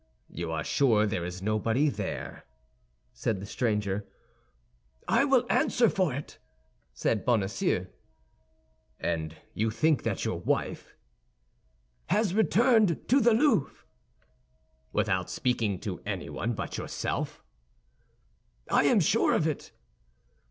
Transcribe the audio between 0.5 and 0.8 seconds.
are